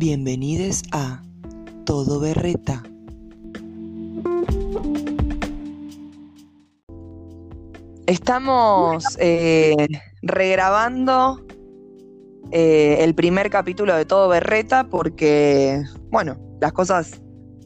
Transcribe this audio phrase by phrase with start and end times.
[0.00, 1.20] Bienvenidos a
[1.84, 2.82] Todo Berreta.
[8.06, 9.76] Estamos eh,
[10.22, 11.44] regrabando
[12.50, 17.20] eh, el primer capítulo de Todo Berreta porque, bueno, las cosas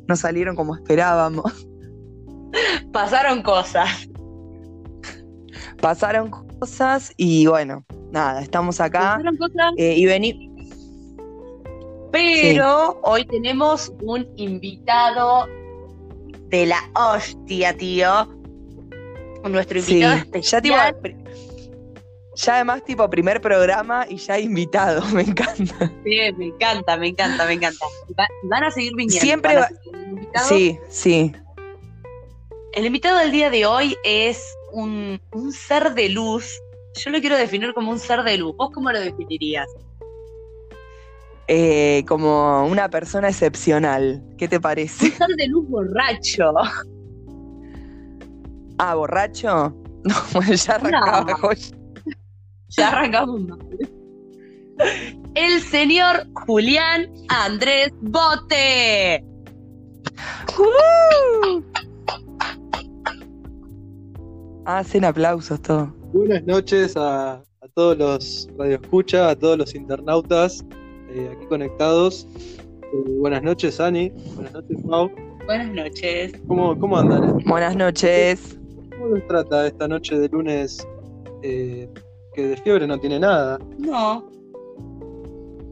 [0.09, 1.69] no salieron como esperábamos.
[2.93, 4.09] Pasaron cosas.
[5.80, 10.54] Pasaron cosas y bueno, nada, estamos acá Pasaron cosas, eh, y vení.
[12.18, 15.49] Pero hoy tenemos un invitado
[16.49, 18.29] de la hostia, tío.
[19.45, 20.22] Nuestro Sí, invitado ya,
[20.63, 20.96] tipo, especial.
[21.03, 21.17] pri-
[22.36, 25.93] ya además tipo primer programa y ya invitado, me encanta.
[26.05, 27.85] Sí, me encanta, me encanta, me encanta.
[28.19, 29.21] Va- van a seguir viniendo.
[29.21, 30.08] Siempre va- seguir.
[30.44, 31.33] Sí, sí.
[32.72, 36.61] El invitado del día de hoy es un, un ser de luz.
[36.97, 38.56] Yo lo quiero definir como un ser de luz.
[38.56, 39.69] ¿Vos cómo lo definirías?
[41.47, 44.23] Eh, como una persona excepcional.
[44.39, 45.06] ¿Qué te parece?
[45.06, 46.53] Un ser de luz borracho.
[48.78, 49.75] Ah, borracho.
[50.05, 51.20] No, bueno, ya arrancaba.
[51.22, 51.37] No.
[51.39, 51.67] joya.
[52.77, 53.59] Ya arrancamos mal.
[55.34, 59.25] El señor Julián Andrés Bote.
[60.59, 61.62] ¡Uh!
[64.67, 65.87] Hacen aplausos todo.
[66.12, 70.62] Buenas noches a, a todos los radioescucha, a todos los internautas
[71.14, 72.26] eh, aquí conectados.
[72.82, 74.10] Eh, buenas noches, Ani.
[74.34, 75.10] Buenas noches, Mau.
[75.46, 76.32] Buenas noches.
[76.48, 77.38] ¿Cómo, cómo andan?
[77.46, 78.58] Buenas noches.
[78.90, 80.86] ¿Cómo les trata esta noche de lunes
[81.42, 81.88] eh,
[82.34, 83.58] que de fiebre no tiene nada?
[83.78, 84.30] No.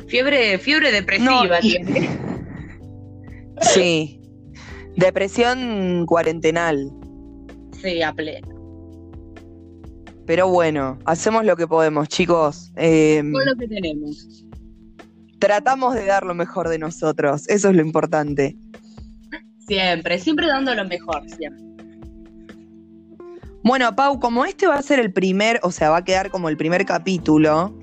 [0.06, 2.08] Fiebre, fiebre depresiva No, tiene.
[3.60, 4.20] Sí.
[4.96, 6.90] Depresión cuarentenal.
[7.80, 8.48] Sí, a pleno.
[10.26, 12.72] Pero bueno, hacemos lo que podemos, chicos.
[12.76, 14.44] Eh, Con lo que tenemos.
[15.42, 17.48] Tratamos de dar lo mejor de nosotros.
[17.48, 18.56] Eso es lo importante.
[19.66, 21.60] Siempre, siempre dando lo mejor, siempre.
[23.64, 26.48] Bueno, Pau, como este va a ser el primer, o sea, va a quedar como
[26.48, 27.76] el primer capítulo,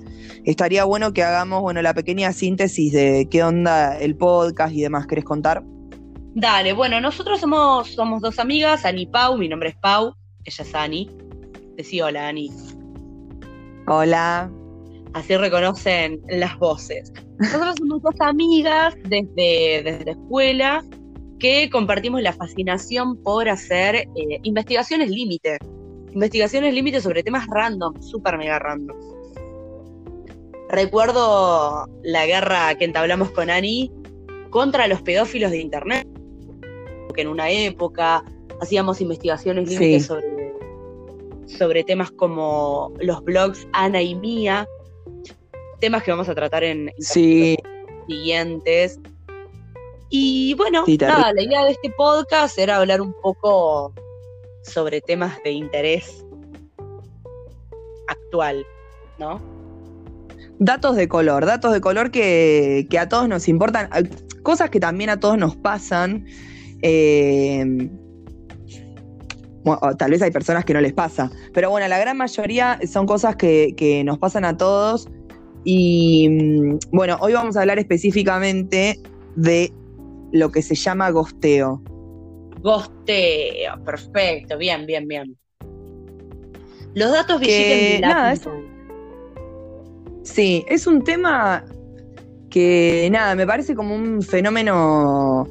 [0.46, 5.06] estaría bueno que hagamos, bueno, la pequeña síntesis de qué onda el podcast y demás.
[5.06, 5.62] ¿Querés contar?
[6.34, 10.64] Dale, bueno, nosotros somos, somos dos amigas, Ani y Pau, mi nombre es Pau, ella
[10.64, 11.10] es Ani.
[11.76, 12.50] Decí hola, Ani.
[13.86, 14.50] Hola.
[15.12, 17.12] Así reconocen las voces.
[17.38, 20.84] Nosotros somos dos amigas desde, desde la escuela
[21.38, 24.06] que compartimos la fascinación por hacer eh,
[24.42, 25.58] investigaciones límite.
[26.12, 28.96] Investigaciones límite sobre temas random, súper mega random.
[30.68, 33.90] Recuerdo la guerra que entablamos con Ani
[34.50, 36.06] contra los pedófilos de internet,
[37.14, 38.22] que en una época
[38.60, 40.06] hacíamos investigaciones límite Sí.
[40.06, 40.54] sobre,
[41.46, 44.68] sobre temas como los blogs Ana y Mía,
[45.80, 49.00] temas que vamos a tratar en, en Sí, capítulos siguientes.
[50.10, 53.94] Y bueno, Sí, nada, la idea de este podcast era hablar un poco
[54.64, 56.24] sobre temas de interés
[58.08, 58.66] actual,
[59.18, 59.40] ¿no?
[60.62, 63.88] datos de color, datos de color que, que a todos nos importan,
[64.42, 66.26] cosas que también a todos nos pasan.
[66.82, 67.64] eh,
[69.64, 73.06] bueno, tal vez hay personas que no les pasa, pero bueno, la gran mayoría son
[73.06, 75.08] cosas que, que nos pasan a todos.
[75.64, 78.98] Y mm, bueno, hoy vamos a hablar específicamente
[79.36, 79.72] de
[80.32, 81.82] lo que se llama gosteo.
[82.62, 85.36] Gosteo, perfecto, bien, bien, bien.
[86.94, 88.42] Los datos Que, nada, es-
[90.22, 91.64] Sí, es un tema
[92.50, 95.46] que, nada, me parece como un fenómeno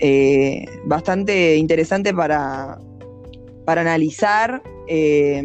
[0.00, 2.78] eh, bastante interesante para,
[3.64, 5.44] para analizar, eh,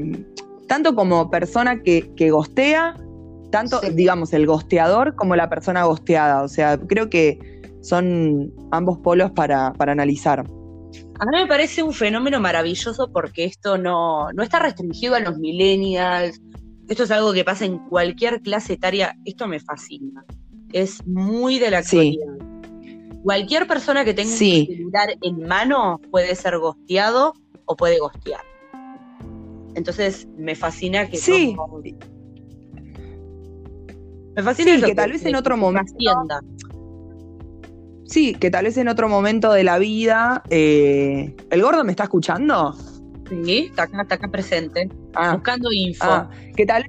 [0.67, 2.95] tanto como persona que, que gostea,
[3.51, 3.89] tanto, Sí.
[3.93, 6.43] digamos, el gosteador como la persona gosteada.
[6.43, 7.39] O sea, creo que
[7.81, 10.39] son ambos polos para, para analizar.
[10.41, 15.37] A mí me parece un fenómeno maravilloso porque esto no, no está restringido a los
[15.37, 16.41] millennials.
[16.87, 19.15] Esto es algo que pasa en cualquier clase etaria.
[19.25, 20.25] Esto me fascina.
[20.71, 22.19] Es muy de la Sí.
[22.21, 22.45] actualidad.
[23.23, 24.67] Cualquier persona que tenga Sí.
[24.69, 27.33] un celular en mano puede ser gosteado
[27.65, 28.41] o puede gostear.
[29.75, 31.53] Entonces me fascina que Sí.
[31.53, 31.81] no-
[34.39, 35.93] me fascina Sí, que tal vez en otro momento-.
[38.05, 40.43] Sí, que tal vez en otro momento de la vida.
[40.49, 42.73] eh, ¿El gordo me está escuchando?
[43.29, 44.89] Sí, está acá, está acá presente.
[45.13, 45.33] Ah.
[45.35, 46.05] Buscando info.
[46.05, 46.85] Ah, que tal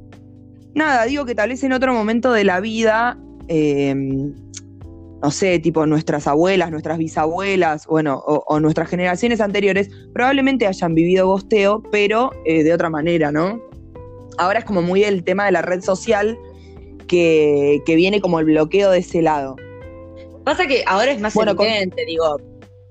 [0.75, 3.19] nada, digo que tal vez en otro momento de la vida,
[3.49, 10.67] eh, no sé, tipo nuestras abuelas, nuestras bisabuelas, bueno, o, o nuestras generaciones anteriores, probablemente
[10.67, 13.61] hayan vivido gosteo, pero eh, de otra manera, ¿no?
[14.39, 16.39] Ahora es como muy el tema de la red social
[17.11, 19.57] que, que viene como el bloqueo de ese lado.
[20.45, 22.37] Pasa que ahora es más Bueno, con- evidente, digo,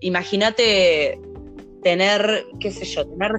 [0.02, 1.18] imagínate
[1.82, 3.32] tener, qué sé yo, tener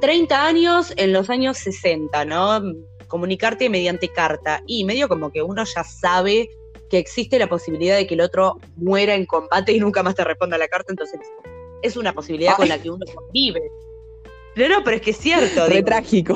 [0.00, 2.62] 30 años en los años 60, ¿no?
[3.08, 6.48] Comunicarte mediante carta y medio como que uno ya sabe
[6.88, 10.22] que existe la posibilidad de que el otro muera en combate y nunca más te
[10.22, 11.18] responda la carta, entonces
[11.82, 13.62] es una posibilidad con la que uno convive.
[14.54, 15.66] Pero no, pero es que es cierto.
[15.66, 16.34] Re digo, trágico.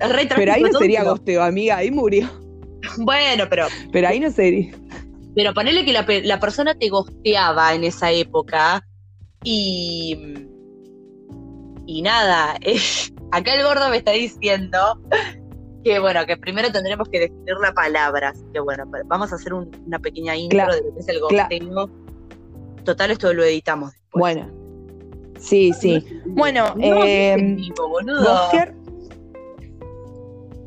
[0.00, 2.45] es re Pero ahí trágico no sería gosteo, amiga, ahí murió.
[2.98, 4.72] Bueno, pero Pero ahí no sería.
[5.34, 8.86] Pero ponele que la, pe- la persona te gosteaba en esa época
[9.44, 10.18] y.
[11.86, 12.78] Y nada, eh,
[13.32, 14.78] acá el gordo me está diciendo
[15.84, 18.30] que bueno, que primero tendremos que definir la palabra.
[18.30, 21.08] Así que bueno, vamos a hacer un- una pequeña intro Claro, de lo que es
[21.08, 21.48] el claro.
[21.48, 21.90] gosteo.
[22.84, 24.20] Total, esto lo editamos después.
[24.20, 24.50] Bueno.
[25.38, 26.04] Sí, sí.
[26.24, 28.24] Bueno, No, no es eh, en vivo, boludo.
[28.24, 28.74] Gostear.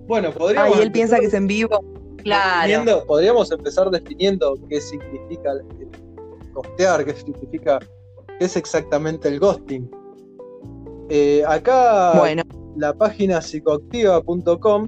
[0.07, 0.75] Bueno, podríamos.
[0.77, 1.83] Ay, él piensa que es en vivo.
[2.23, 3.05] Claro.
[3.07, 5.51] podríamos empezar definiendo qué significa
[6.53, 7.79] costear, qué significa,
[8.39, 9.89] qué es exactamente el ghosting.
[11.09, 12.43] Eh, acá Bueno,
[12.75, 14.87] la página psicoactiva.com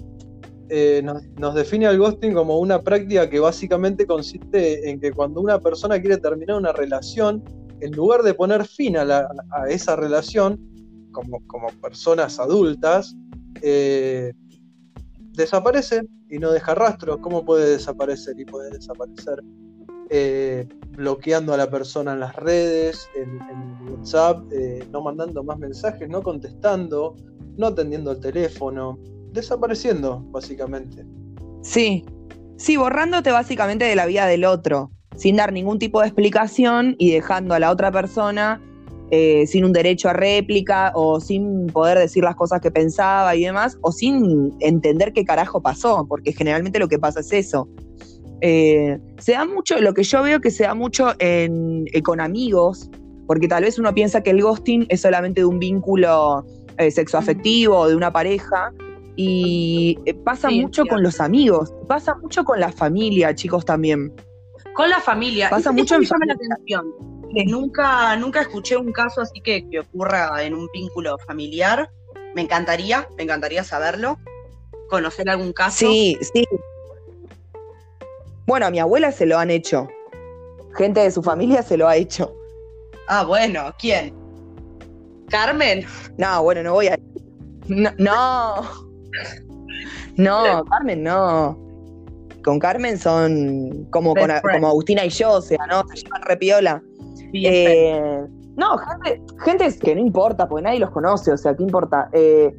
[0.69, 5.42] eh, nos, nos define al ghosting como una práctica que básicamente consiste en que cuando
[5.42, 7.44] una persona quiere terminar una relación,
[7.81, 10.60] en lugar de poner fin a, la- a esa relación,
[11.12, 13.16] como, como personas adultas,
[13.62, 14.31] eh,
[15.33, 17.18] desaparece y no deja rastros.
[17.22, 18.39] ¿Cómo puede desaparecer?
[18.39, 19.42] Y puede desaparecer
[20.10, 25.57] eh, bloqueando a la persona en las redes, en, en WhatsApp, eh, no mandando más
[25.57, 27.16] mensajes, no contestando,
[27.57, 29.00] no atendiendo el teléfono,
[29.31, 31.06] desapareciendo, básicamente.
[31.62, 32.06] sí.
[32.57, 37.12] Sí, borrándote básicamente de la vida del otro, sin dar ningún tipo de explicación y
[37.12, 38.62] dejando a la otra persona
[39.12, 43.44] eh, sin un derecho a réplica o sin poder decir las cosas que pensaba y
[43.44, 47.68] demás, o sin entender qué carajo pasó, porque generalmente lo que pasa es eso.
[48.40, 52.22] Eh, se da mucho, lo que yo veo que se da mucho en, eh, con
[52.22, 52.90] amigos,
[53.28, 56.46] porque tal vez uno piensa que el ghosting es solamente de un vínculo
[56.90, 58.74] sexoafectivo o de una pareja,
[59.16, 64.12] y pasa Sí, mucho con los amigos, pasa mucho con la familia, chicos, también.
[64.74, 65.50] Con la familia.
[65.50, 67.11] Pasa Eso mucho me en llama la familia.
[67.45, 71.89] Nunca, nunca escuché un caso así que, que ocurra en un vínculo familiar.
[72.36, 74.18] Me encantaría, me encantaría saberlo.
[74.89, 75.78] Conocer algún caso.
[75.78, 76.45] Sí, sí.
[78.45, 79.88] Bueno, a mi abuela se lo han hecho.
[80.75, 82.36] Gente de su familia se lo ha hecho.
[83.07, 84.13] Ah, bueno, ¿quién?
[85.30, 85.86] ¿Carmen?
[86.18, 86.98] No, bueno, no voy a.
[87.68, 88.92] No, no.
[90.18, 91.57] No, Carmen no.
[92.44, 94.42] Con Carmen son como, con, friend.
[94.51, 95.84] como Agustina y yo, o sea, ¿no?
[95.88, 96.84] Se llevan repiola.
[97.33, 98.25] Eh,
[98.57, 102.10] no, gente, gente que no importa, porque nadie los conoce, o sea, ¿qué importa?
[102.13, 102.56] Eh,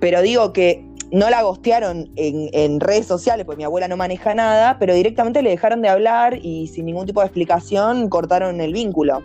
[0.00, 4.34] pero digo que no la gostearon en, en redes sociales, porque mi abuela no maneja
[4.34, 8.72] nada, pero directamente le dejaron de hablar y sin ningún tipo de explicación cortaron el
[8.72, 9.22] vínculo.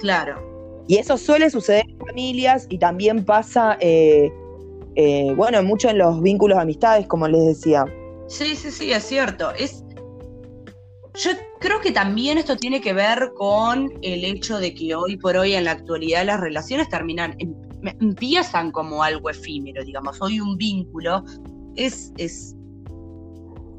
[0.00, 0.50] claro.
[0.90, 4.32] Y eso suele suceder en familias y también pasa, eh,
[4.96, 7.84] eh, bueno, mucho en los vínculos de amistades, como les decía.
[8.26, 9.52] Sí, sí, sí, es cierto.
[9.52, 9.84] Es.
[11.14, 11.30] Yo
[11.60, 15.54] creo que también esto tiene que ver con el hecho de que hoy por hoy,
[15.54, 17.54] en la actualidad, las relaciones terminan, em-
[18.00, 20.20] empiezan como algo efímero, digamos.
[20.22, 21.24] Hoy un vínculo
[21.74, 22.54] es, es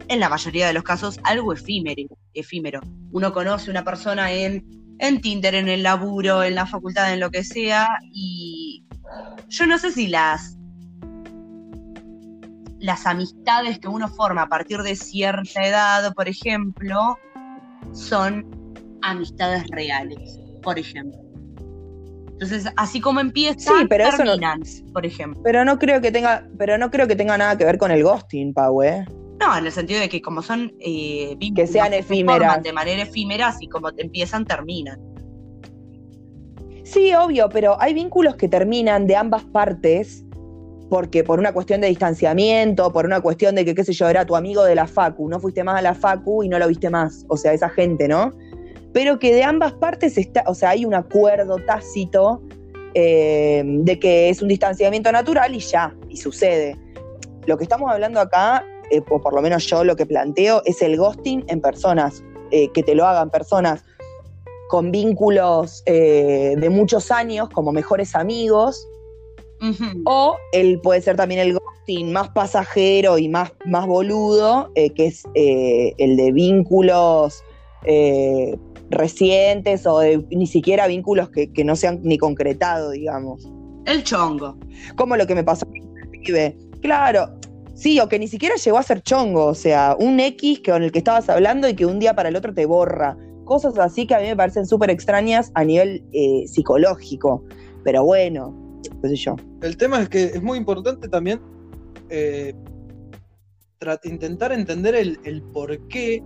[0.08, 2.04] en la mayoría de los casos, algo efímero.
[2.34, 2.82] efímero.
[3.12, 4.66] Uno conoce una persona en,
[5.00, 8.86] en Tinder, en el laburo, en la facultad, en lo que sea, y
[9.48, 10.58] yo no sé si las
[12.82, 17.18] las amistades que uno forma a partir de cierta edad, por ejemplo,
[17.94, 18.46] son
[19.02, 21.20] amistades reales, por ejemplo.
[22.34, 24.62] Entonces, así como empiezan, Sí, pero eso no- terminan,
[24.94, 25.42] por ejemplo.
[25.44, 28.04] Pero no creo que tenga, pero no creo que tenga nada que ver con el
[28.04, 29.06] ghosting, Pau, ¿eh?
[29.40, 32.40] No, en el sentido de que como son eh, vínculos Que sean se efímeras.
[32.40, 35.00] forman de manera efímera, así como te empiezan, terminan.
[36.84, 40.26] Sí, obvio, pero hay vínculos que terminan de ambas partes
[40.92, 44.26] porque por una cuestión de distanciamiento, por una cuestión de que, qué sé yo, era
[44.26, 46.90] tu amigo de la Facu, no fuiste más a la Facu y no lo viste
[46.90, 48.34] más, o sea, esa gente, ¿no?
[48.92, 52.42] Pero que de ambas partes está, o sea, hay un acuerdo tácito
[52.94, 56.78] eh, de que es un distanciamiento natural y ya, y sucede.
[57.46, 60.82] Lo que estamos hablando acá, eh, o por lo menos yo lo que planteo, es
[60.82, 62.22] el ghosting en personas,
[62.52, 63.86] eh, que te lo hagan personas
[64.68, 68.86] con vínculos de muchos años, como mejores amigos,
[70.06, 75.08] O el puede ser también el ghosting más pasajero y más, más boludo, eh, que
[75.08, 77.44] es eh, el de vínculos
[77.86, 78.58] eh,
[78.90, 83.48] recientes o de ni siquiera vínculos que, que no se han ni concretado, digamos.
[83.86, 84.58] El chongo.
[84.96, 86.58] Como lo que me pasó con el pibe.
[86.82, 87.30] Claro,
[87.74, 90.92] sí, o que ni siquiera llegó a ser chongo, o sea, un X con el
[90.92, 93.18] que estabas hablando y que un día para el otro te borra.
[93.46, 97.44] cosas así que a mí me parecen súper extrañas a nivel eh, psicológico.
[97.84, 98.61] Pero bueno,
[99.62, 101.42] El tema es que es muy importante también
[102.10, 102.54] eh,
[104.04, 106.24] intentar entender el, porqué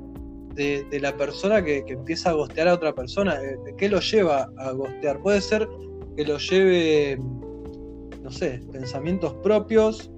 [0.55, 3.37] de, la persona que, empieza a gostear a otra persona.
[3.77, 5.21] ¿Qué lo lleva a gostear?
[5.21, 5.67] Puede ser
[6.15, 7.17] que lo lleve,
[8.21, 10.11] no sé, pensamientos propios.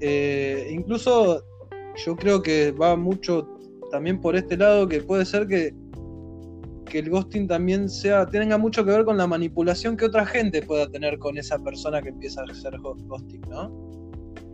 [0.00, 1.44] eh, incluso
[2.04, 3.46] yo creo que va mucho
[3.90, 5.74] también por este lado, que puede ser que,
[6.92, 10.60] que el ghosting también sea, tenga mucho que ver con la manipulación que otra gente
[10.60, 13.72] pueda tener con esa persona que empieza a hacer ghosting, ¿no?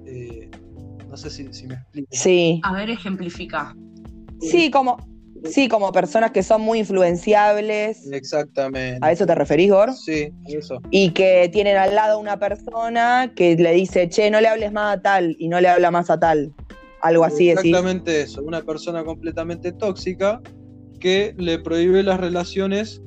[0.06, 0.48] Eh,
[1.08, 2.06] no sé si, si me explico.
[2.12, 2.60] Sí.
[2.62, 3.74] A ver, ejemplifica.
[4.40, 4.98] Sí, como,
[5.46, 8.06] sí, como personas que son muy influenciables.
[8.12, 9.00] Exactamente.
[9.02, 9.92] ¿A eso te referís, Gor?
[9.92, 10.80] Sí, eso.
[10.92, 14.98] Y que tienen al lado una persona que le dice, che, no le hables más
[14.98, 16.54] a tal, y no le habla más a tal.
[17.02, 17.64] Algo así, decís.
[17.64, 18.42] Exactamente eso.
[18.44, 20.40] Una persona completamente tóxica
[20.98, 23.00] que le prohíbe las relaciones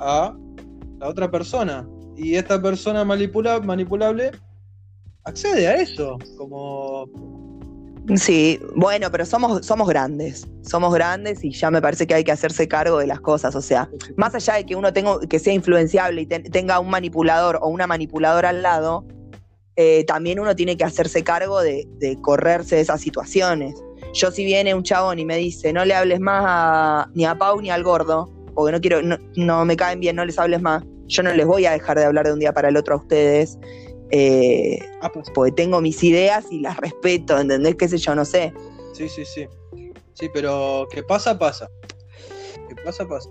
[0.00, 0.36] a
[0.98, 1.88] la otra persona.
[2.16, 4.30] Y esta persona manipula- manipulable
[5.24, 6.18] accede a eso.
[6.36, 7.08] Como
[8.14, 10.46] Sí, bueno, pero somos, somos grandes.
[10.62, 13.56] Somos grandes y ya me parece que hay que hacerse cargo de las cosas.
[13.56, 16.88] O sea, más allá de que uno tenga, que sea influenciable y ten- tenga un
[16.88, 19.04] manipulador o una manipuladora al lado,
[19.74, 23.74] eh, también uno tiene que hacerse cargo de, de correrse de esas situaciones.
[24.18, 27.34] Yo si viene un chabón y me dice, no le hables más a- ni a
[27.36, 30.62] Pau ni al gordo, porque no quiero, no, no me caen bien, no les hables
[30.62, 32.94] más, yo no les voy a dejar de hablar de un día para el otro
[32.94, 33.58] a ustedes.
[34.10, 37.74] eh, Ah, pues, porque tengo mis ideas y las respeto, ¿entendés?
[37.74, 38.14] ¿Qué sé yo?
[38.14, 38.54] No sé.
[38.94, 39.46] sí, sí, sí.
[40.14, 41.68] Sí, pero que pasa, pasa.
[42.68, 43.28] Que pasa, pasa.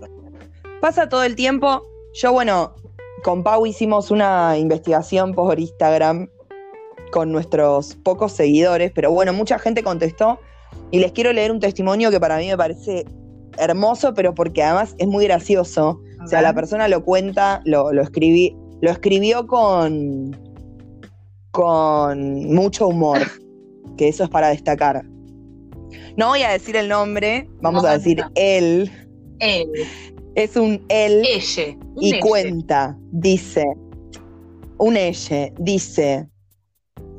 [0.80, 1.82] Pasa todo el tiempo.
[2.14, 2.76] Yo, bueno,
[3.24, 6.28] con Pau hicimos una investigación por Instagram
[7.10, 10.38] con nuestros pocos seguidores, pero bueno, mucha gente contestó
[10.90, 13.04] y les quiero leer un testimonio que para mí me parece
[13.58, 16.00] hermoso, pero porque además es muy gracioso.
[16.24, 20.36] O sea, la persona lo cuenta, lo, lo escribí, lo escribió con,
[21.50, 23.18] con mucho humor,
[23.96, 25.04] que eso es para destacar.
[26.16, 28.30] No voy a decir el nombre, vamos No, a decir no.
[28.34, 28.90] él.
[29.38, 29.68] Él,
[30.34, 33.64] Es un él ella, un y cuenta, dice,
[34.78, 36.28] un ella, dice,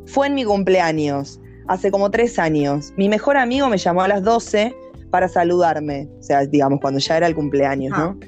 [0.05, 2.93] fue en mi cumpleaños, hace como tres años.
[2.97, 4.75] Mi mejor amigo me llamó a las 12
[5.09, 8.15] para saludarme, o sea, digamos, cuando ya era el cumpleaños, Ah.
[8.15, 8.19] ¿no?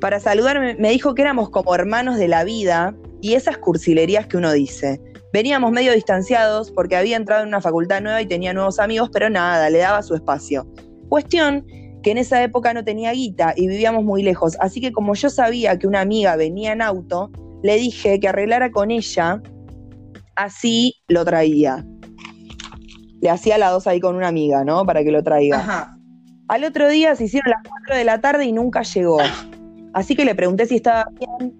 [0.00, 4.36] Para saludarme, me dijo que éramos como hermanos de la vida y esas cursilerías que
[4.36, 5.00] uno dice.
[5.32, 9.28] Veníamos medio distanciados porque había entrado en una facultad nueva y tenía nuevos amigos, pero
[9.28, 10.66] nada, le daba su espacio.
[11.08, 11.66] Cuestión
[12.02, 15.30] que en esa época no tenía guita y vivíamos muy lejos, así que como yo
[15.30, 17.30] sabía que una amiga venía en auto,
[17.64, 19.42] le dije que arreglara con ella,
[20.36, 21.84] así lo traía.
[23.20, 24.84] Le hacía la dos ahí con una amiga, ¿no?
[24.84, 25.58] Para que lo traiga.
[25.58, 25.98] Ajá.
[26.48, 29.18] Al otro día se hicieron las 4 de la tarde y nunca llegó.
[29.92, 31.54] Así que le pregunté si estaba bien,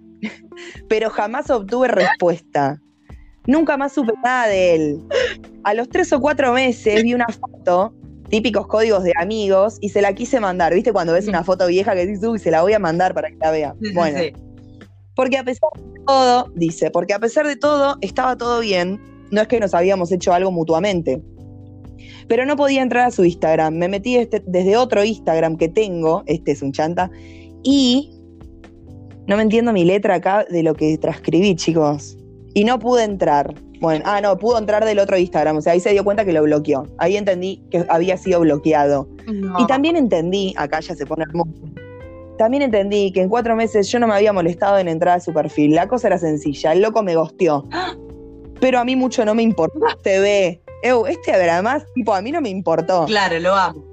[0.87, 2.81] pero jamás obtuve respuesta.
[3.45, 4.99] Nunca más supe nada de él.
[5.63, 7.93] A los tres o cuatro meses vi una foto,
[8.29, 10.73] típicos códigos de amigos, y se la quise mandar.
[10.73, 13.29] ¿Viste cuando ves una foto vieja que dices, uy, se la voy a mandar para
[13.29, 13.75] que la vea?
[13.93, 14.33] Bueno, sí.
[15.15, 19.01] porque a pesar de todo, dice, porque a pesar de todo estaba todo bien,
[19.31, 21.21] no es que nos habíamos hecho algo mutuamente.
[22.27, 26.23] Pero no podía entrar a su Instagram, me metí este- desde otro Instagram que tengo,
[26.25, 27.09] este es un chanta,
[27.63, 28.11] y
[29.27, 32.17] no me entiendo mi letra acá de lo que transcribí, chicos.
[32.53, 33.53] Y no pude entrar.
[33.79, 36.33] Bueno, ah, no, pudo entrar del otro Instagram, o sea, ahí se dio cuenta que
[36.33, 36.83] lo bloqueó.
[36.97, 39.07] Ahí entendí que había sido bloqueado.
[39.31, 39.55] No.
[39.59, 41.51] Y también entendí, acá ya se pone hermoso,
[42.39, 45.33] también entendí que en cuatro meses yo no me había molestado en entrar a su
[45.33, 45.75] perfil.
[45.75, 47.67] La cosa era sencilla, el loco me gosteó.
[48.61, 49.77] Pero a mí mucho no me importó.
[50.03, 50.61] Te ve.
[50.81, 53.05] Eu, este además, tipo, a mí no me importó.
[53.05, 53.83] Claro, lo amo.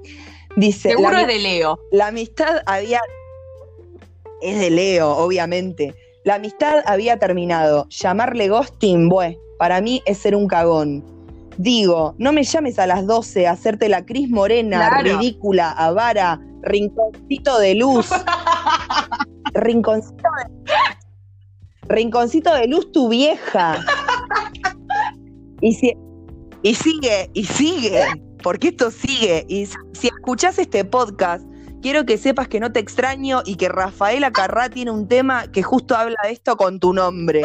[0.55, 1.79] Dice, Seguro la, es de Leo.
[1.91, 2.99] la amistad había.
[4.41, 5.93] Es de Leo, obviamente.
[6.23, 7.87] La amistad había terminado.
[7.89, 11.03] Llamarle ghosting, bue, para mí es ser un cagón.
[11.57, 15.17] Digo, no me llames a las 12 a hacerte la Cris Morena, Claro.
[15.19, 18.09] ridícula, avara, rinconcito de luz.
[19.53, 20.73] rinconcito de.
[21.89, 23.83] Rinconcito de luz, tu vieja.
[25.59, 25.93] Y, si-
[26.63, 28.03] y sigue, y sigue,
[28.43, 29.45] porque esto sigue.
[29.47, 31.45] Y si, escuchás este podcast,
[31.81, 35.63] quiero que sepas que no te extraño y que Rafaela Carrá tiene un tema que
[35.63, 37.41] justo habla de esto con tu nombre.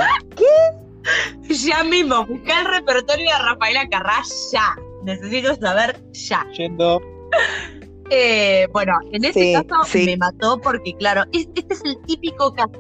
[1.49, 4.77] Ya mismo, busca el repertorio de Rafaela Carrá ya.
[5.05, 6.47] Necesito saber ya.
[6.57, 7.01] Yendo.
[8.15, 10.05] Eh, bueno, en ese Sí, caso sí.
[10.05, 12.73] me mató porque, claro, es- este es el típico caso.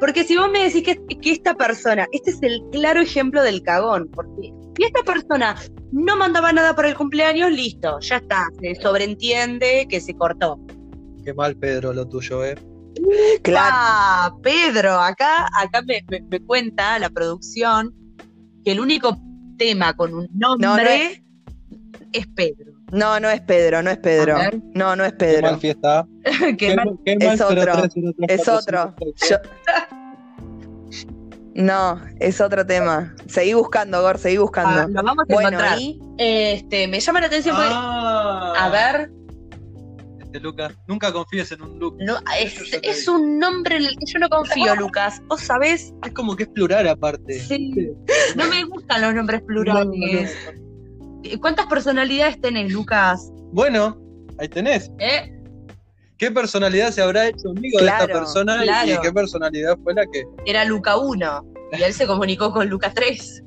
[0.00, 3.62] Porque si vos me decís que, que esta persona, este es el claro ejemplo del
[3.62, 5.56] cagón, porque si esta persona
[5.92, 10.58] no mandaba nada para el cumpleaños, listo, ya está, se sobreentiende que se cortó.
[11.24, 12.56] Qué mal, Pedro, lo tuyo, ¿eh?
[13.42, 13.68] Claro.
[13.74, 17.94] Ah, Pedro, acá, acá me, me- me cuenta la producción
[18.64, 19.16] que el único
[19.56, 21.22] tema con un nombre No, no es-
[22.12, 22.72] es Pedro.
[22.90, 24.36] No, no es Pedro, no es Pedro.
[24.74, 25.42] No, no es Qué Pedro.
[25.52, 26.06] mal fiesta.
[26.22, 28.94] que Qué, mal- qué mal Es otro, 0303 Es otro.
[29.30, 29.36] Yo-
[31.54, 33.14] No, es otro tema.
[33.26, 34.88] Seguí buscando, Gor, seguí ah, buscando.
[34.88, 35.78] lo vamos a bueno, encontrar.
[35.78, 39.10] y Este, me llama la atención porque, Ah, a ver,
[40.22, 42.06] Este, Lucas, nunca confíes en un Lucas.
[42.06, 45.20] no, es, un nombre en el que yo no confío, Lucas.
[45.28, 45.92] ¿Vos sabés?
[46.04, 47.38] Es como que es plural aparte.
[47.40, 47.90] Sí.
[48.36, 50.34] No me gustan los nombres plurales.
[51.40, 53.30] ¿Cuántas personalidades tenés, Lucas?
[53.52, 53.98] Bueno,
[54.38, 54.90] ahí tenés.
[54.98, 55.30] ¿Eh?
[56.22, 58.92] ¿Qué personalidad se habrá hecho amigo de esta persona claro.
[58.92, 62.92] y qué personalidad fue la que Era Luca 1 y él se comunicó con Luca
[62.94, 63.42] 3.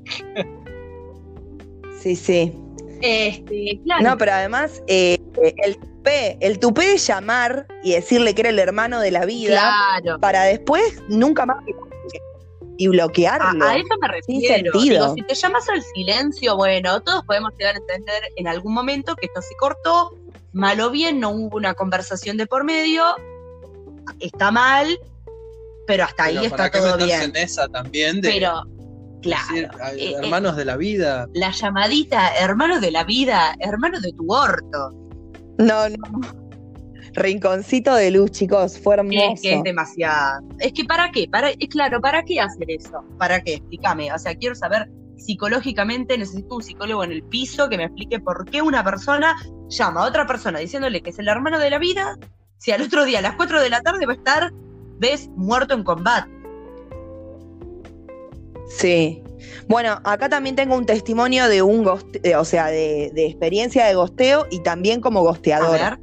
[2.01, 2.53] Sí, sí.
[3.01, 4.03] Este, claro.
[4.03, 5.17] No, pero además, eh,
[5.63, 9.73] el tupé, el tupé de llamar y decirle que era el hermano de la vida,
[10.01, 10.19] claro.
[10.19, 11.63] para después nunca más
[12.77, 13.65] y A, bloquearlo.
[13.65, 14.73] a eso me Sin refiero.
[14.73, 14.81] sentido.
[14.81, 19.15] Digo, si te llamas al silencio, bueno, todos podemos llegar a entender en algún momento
[19.15, 20.11] que esto se cortó,
[20.55, 23.03] mal o bien, no hubo una conversación de por medio,
[24.19, 24.87] está mal,
[25.85, 27.21] pero hasta ahí está ¿para qué todo bien.
[27.21, 28.63] en esa también de Pero,
[29.21, 31.27] claro, decir, "Ay, eh, eh, hermanos de la vida?
[31.33, 34.91] la llamadita, hermanos de la vida, hermanos de tu orto,
[35.57, 36.21] No, no.
[37.13, 39.17] Rinconcito de luz, chicos, fue hermoso.
[39.33, 40.41] es que es demasiado.
[40.59, 41.27] Es que ¿para qué?
[41.31, 43.03] Para, es claro, ¿para qué hacer eso?
[43.17, 43.53] ¿Para qué?
[43.55, 44.11] Explícame.
[44.11, 48.45] O sea, quiero saber psicológicamente, necesito un psicólogo en el piso que me explique por
[48.49, 49.35] qué una persona
[49.69, 52.17] llama a otra persona diciéndole que es el hermano de la vida,
[52.57, 54.51] si al otro día a las 4 de la tarde va a estar,
[54.99, 56.29] ves, muerto en combate.
[58.67, 59.21] Sí.
[59.67, 63.85] Bueno, acá también tengo un testimonio de un goste- eh, o sea, de, de experiencia
[63.85, 65.71] de gosteo y también como A gosteador.
[65.71, 65.99] ver,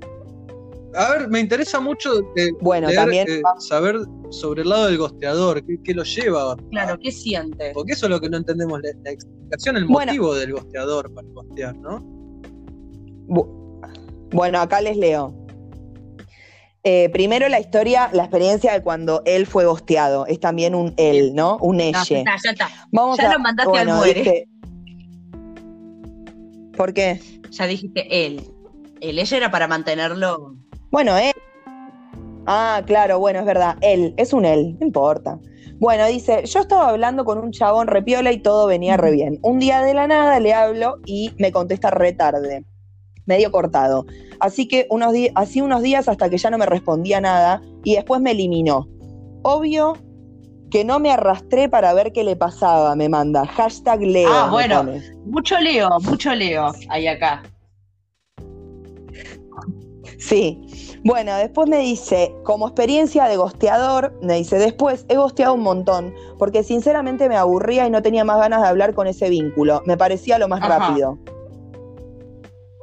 [0.95, 3.97] A ver, me interesa mucho eh, Bueno, leer, también- eh, saber
[4.31, 6.57] sobre el lado del gosteador, qué, qué lo lleva.
[6.71, 7.71] claro, ¿qué siente?
[7.73, 10.13] Porque eso es lo que no entendemos, la, la explicación, el Bueno.
[10.13, 11.99] motivo del gosteador para gostear, ¿no?
[13.29, 13.49] Bu-
[14.33, 15.35] Bueno, acá les leo.
[16.85, 20.27] Eh, primero la historia, la experiencia de cuando él fue gosteado.
[20.27, 21.57] Es también un él, ¿no?
[21.59, 22.19] Un No, ya elle.
[22.19, 22.69] está, ya está.
[22.91, 24.15] Vamos Ya a, lo mandaste al muere.
[24.21, 24.49] dice-
[26.77, 27.21] ¿Por qué?
[27.51, 28.43] Ya dijiste él.
[29.01, 30.57] El ella era para mantenerlo.
[30.93, 31.33] Bueno, él.
[32.47, 33.77] Ah, claro, bueno, es verdad.
[33.81, 35.39] Él, es un él, no importa.
[35.79, 39.39] Bueno, dice, yo estaba hablando con un chabón repiola y todo venía re bien.
[39.43, 42.67] Un día de la nada le hablo y me contesta re tarde,
[43.25, 44.05] medio cortado.
[44.39, 47.95] Así que unos días, así unos días hasta que ya no me respondía nada y
[47.95, 48.87] después me eliminó.
[49.43, 49.97] Obvio
[50.71, 53.47] que no me arrastré para ver qué le pasaba, me manda.
[53.47, 54.31] Hashtag Leo.
[54.31, 54.85] Ah, bueno.
[55.25, 56.73] Mucho Leo, mucho Leo.
[56.91, 57.43] Ahí acá.
[60.25, 60.61] Sí.
[61.05, 66.15] Bueno, después me dice, como experiencia de gosteador, me dice, después he gosteado un montón,
[66.39, 69.83] porque sinceramente me aburría y no tenía más ganas de hablar con ese vínculo.
[69.85, 70.79] Me parecía lo más Ajá.
[70.79, 71.19] rápido.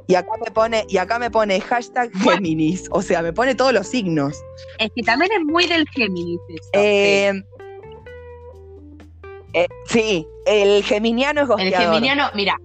[0.06, 2.88] Y acá me pone, y acá me pone hashtag Géminis.
[2.90, 4.36] O sea, me pone todos los signos.
[4.78, 6.68] Es que también es muy del Géminis eso.
[6.74, 7.32] Eh,
[9.54, 11.94] eh, sí, el geminiano es el gosteador.
[11.94, 12.56] geminiano, mira,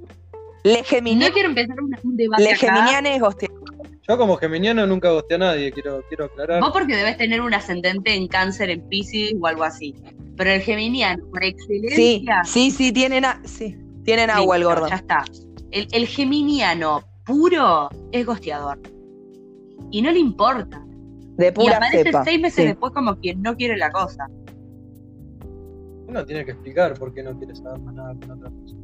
[0.64, 2.58] Le, gemini- no quiero empezar un, un debate le acá.
[2.60, 3.62] geminiano es gosteador.
[4.08, 6.62] Yo como geminiano nunca gosteé a nadie, quiero, quiero aclarar.
[6.62, 9.96] Vos porque debes tener un ascendente en cáncer, en Pisces o algo así.
[10.38, 14.88] Pero el geminiano, por Sí, excelencia, sí, sí, tienen, a- sí, tienen agua el gordo.
[14.88, 15.24] Ya está.
[15.72, 18.80] El, el geminiano puro es gosteador.
[19.92, 20.84] Y no le importa.
[21.38, 22.24] De Y pura aparece cepa.
[22.24, 22.66] seis meses sí.
[22.66, 24.28] después como quien no quiere la cosa.
[26.08, 28.82] Uno tiene que explicar por qué no quiere saber más nada con otra persona.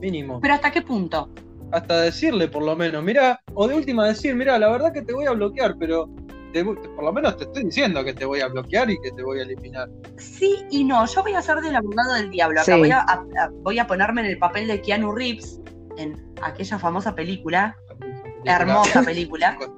[0.00, 0.40] Mínimo.
[0.40, 1.28] Pero ¿hasta qué punto?
[1.72, 5.12] Hasta decirle por lo menos, mira, o de última decir, mira, la verdad que te
[5.14, 6.08] voy a bloquear, pero
[6.52, 9.22] te- por lo menos te estoy diciendo que te voy a bloquear y que te
[9.22, 9.88] voy a eliminar.
[10.18, 11.06] Sí y no.
[11.06, 12.60] Yo voy a ser del abogado del diablo.
[12.60, 12.78] Acá Sí.
[12.78, 15.60] voy, a, a- a- voy a ponerme en el papel de Keanu Reeves
[15.96, 17.74] en aquella famosa película,
[18.44, 19.56] hermosa película.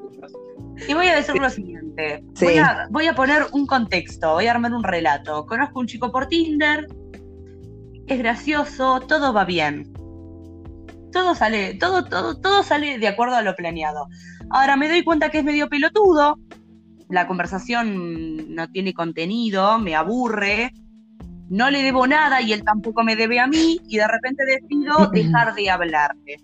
[0.89, 2.25] Y voy a decir lo siguiente.
[2.35, 2.47] Sí.
[2.47, 5.47] Voy, a, voy a poner un contexto, voy a armar un relato.
[5.47, 6.89] Conozco un chico por Tinder,
[8.09, 9.94] es gracioso, todo va bien.
[11.15, 14.09] Todo sale, todo, todo, todo sale de acuerdo a lo planeado.
[14.51, 16.41] Ahora me doy cuenta que es medio pelotudo.
[17.09, 20.73] La conversación no tiene contenido, me aburre.
[21.49, 23.81] No le debo nada y él tampoco me debe a mí.
[23.87, 26.37] Y de repente decido dejar de hablarle.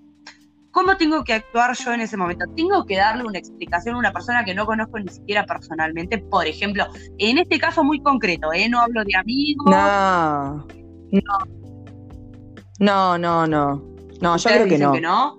[0.70, 2.44] ¿Cómo tengo que actuar yo en ese momento?
[2.54, 6.18] ¿Tengo que darle una explicación a una persona que no conozco ni siquiera personalmente?
[6.18, 6.87] Por ejemplo,
[7.18, 8.68] en este caso muy concreto, ¿eh?
[8.68, 9.68] No hablo de amigos.
[9.68, 10.64] No.
[11.11, 11.38] No.
[12.78, 13.89] No, no, no.
[14.20, 14.92] No, yo ¿Ustedes creo que no.
[14.92, 15.37] que no?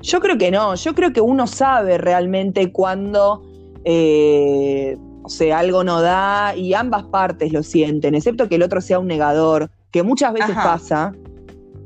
[0.00, 3.42] Yo creo que no, yo creo que uno sabe realmente cuando,
[3.84, 8.82] eh, o sea, algo no da y ambas partes lo sienten, excepto que el otro
[8.82, 10.72] sea un negador, que muchas veces Ajá.
[10.72, 11.14] pasa,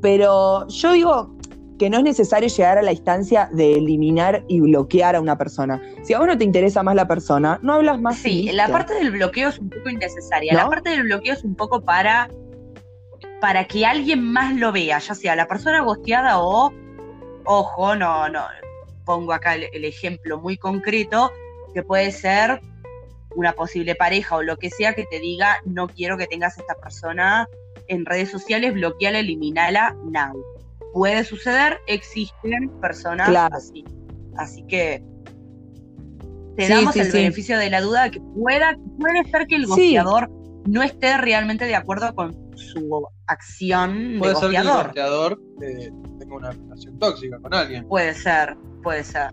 [0.01, 1.39] pero yo digo
[1.79, 5.81] que no es necesario llegar a la instancia de eliminar y bloquear a una persona.
[6.03, 8.17] Si a vos no te interesa más la persona, no hablas más.
[8.17, 10.53] Sí, la parte del bloqueo es un poco innecesaria.
[10.53, 12.29] La parte del bloqueo es un poco para,
[13.41, 16.73] para que alguien más lo vea, ya sea la persona gosteada o,
[17.45, 18.43] ojo, no, no,
[19.05, 21.31] pongo acá el, el ejemplo muy concreto,
[21.73, 22.61] que puede ser
[23.35, 26.75] una posible pareja o lo que sea que te diga, no quiero que tengas esta
[26.75, 27.47] persona
[27.87, 30.33] en redes sociales, bloqueala, eliminala, now.
[30.93, 33.55] Puede suceder, existen personas Claro.
[33.55, 33.85] así.
[34.37, 35.03] Así que
[36.55, 37.17] te Sí, damos sí, el sí.
[37.17, 40.29] beneficio de la duda de que pueda, puede ser que el gosteador
[40.65, 44.85] no esté realmente de acuerdo con su acción Puede de ser que el gosteador.
[44.85, 47.87] gosteador eh, tenga una relación tóxica con alguien.
[47.87, 49.31] Puede ser, puede ser.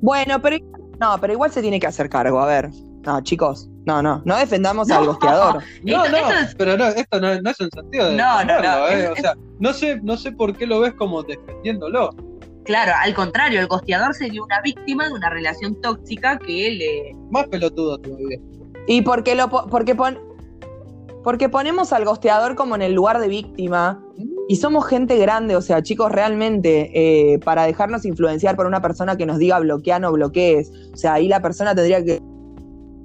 [0.00, 0.56] Bueno, pero
[1.00, 2.40] no, pero igual se tiene que hacer cargo.
[2.40, 2.70] A ver,
[3.06, 5.06] no, chicos, no, no, no defendamos al No.
[5.12, 5.62] gosteador.
[5.84, 8.44] No, Esto- no, esto es- pero no, esto no, no es el sentido de No,
[8.44, 9.04] no, no, ¿eh?
[9.04, 12.10] es- O sea, no sé, no sé por qué lo ves como defendiéndolo.
[12.64, 17.16] Claro, al contrario, el gosteador sería una víctima de una relación tóxica que le.
[17.30, 18.38] Más pelotudo todavía.
[18.86, 20.18] Y porque lo po- porque pon-
[21.22, 24.02] porque ponemos al gosteador como en el lugar de víctima
[24.48, 26.90] y somos gente grande, o sea, chicos, realmente
[27.32, 31.14] eh, para dejarnos influenciar por una persona que nos diga bloquea no bloquees, o sea,
[31.14, 32.20] ahí la persona tendría que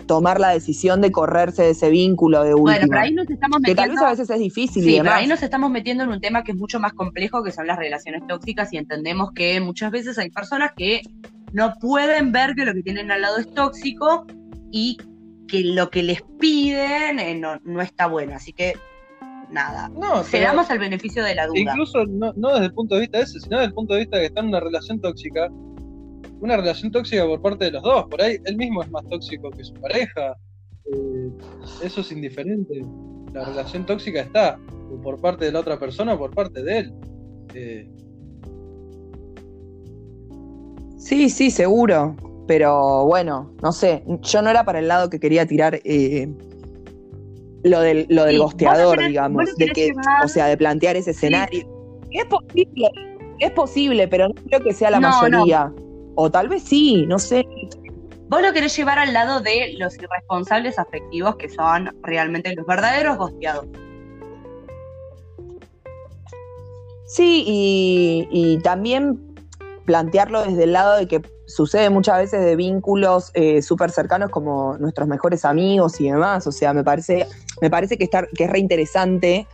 [0.08, 2.72] tomar la decisión de correrse de ese vínculo de última.
[2.72, 3.82] Bueno, pero ahí nos estamos que metiendo.
[3.82, 6.22] tal vez a veces es difícil Sí, y pero ahí nos estamos metiendo en un
[6.22, 9.92] tema que es mucho más complejo, que son las relaciones tóxicas, y entendemos que muchas
[9.92, 11.02] veces hay personas que
[11.54, 14.26] no pueden ver que lo que tienen al lado es tóxico
[14.72, 14.98] y
[15.48, 18.36] que lo que les piden eh, no, no está bueno.
[18.36, 18.74] Así que,
[19.50, 21.60] nada, No, se damos el beneficio de la duda.
[21.60, 24.18] incluso no, no desde el punto de vista ese, sino desde el punto de vista
[24.18, 25.50] de que está en una relación tóxica.
[26.40, 28.06] Una relación tóxica por parte de los dos.
[28.10, 30.36] Por ahí él mismo es más tóxico que su pareja.
[30.86, 31.30] Eh,
[31.84, 32.82] eso es indiferente.
[33.34, 34.60] La relación tóxica está
[35.04, 36.94] por parte de la otra persona o por parte de él.
[37.54, 37.90] Eh,
[40.98, 42.16] Sí, sí, seguro.
[42.48, 44.04] Pero bueno, no sé.
[44.22, 46.30] Yo no era para el lado que quería tirar eh,
[47.64, 49.56] lo del, lo del Sí, gosteador, digamos.
[49.58, 51.68] De que, llevar- o sea, de plantear ese escenario.
[52.12, 52.90] Es posible,
[53.40, 55.30] es posible, pero no creo que sea la No, no.
[55.40, 55.74] mayoría.
[56.16, 57.46] O tal vez sí, no sé.
[58.30, 63.18] Vos lo querés llevar al lado de los irresponsables afectivos que son realmente los verdaderos
[63.18, 63.66] gosteados.
[67.06, 69.18] Sí, y, y también
[69.86, 74.78] plantearlo desde el lado de que sucede muchas veces de vínculos eh, súper cercanos como
[74.78, 76.46] nuestros mejores amigos y demás.
[76.46, 77.26] O sea, me parece,
[77.62, 79.48] me parece que, estar, que es re interesante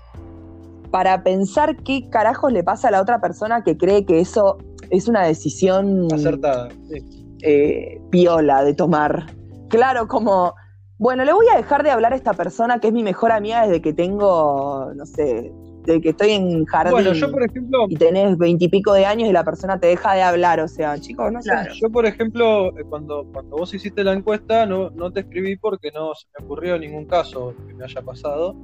[0.91, 4.57] para pensar qué carajos le pasa a la otra persona que cree que eso
[4.89, 6.69] es una decisión acertada.
[6.89, 7.37] sí.
[7.41, 9.27] eh, piola de tomar.
[9.69, 10.53] Claro, como,
[10.97, 13.65] bueno, le voy a dejar de hablar a esta persona que es mi mejor amiga
[13.65, 15.51] desde que tengo, no sé,
[15.85, 16.91] desde que estoy en jardín.
[16.91, 20.21] Bueno, yo por ejemplo, Y tenés veintipico de años y la persona te deja de
[20.21, 21.49] hablar, o sea, chicos, no sé.
[21.49, 21.73] Claro.
[21.73, 25.91] Yo, por ejemplo, eh, cuando, cuando vos hiciste la encuesta, no, no te escribí porque
[25.91, 28.55] no se me ocurrió ningún caso que me haya pasado.